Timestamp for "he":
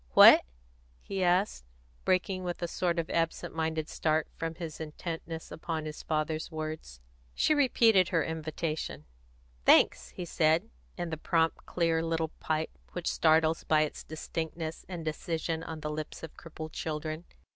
1.03-1.23, 10.09-10.25